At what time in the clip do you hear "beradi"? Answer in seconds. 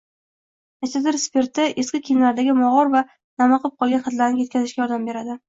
5.13-5.39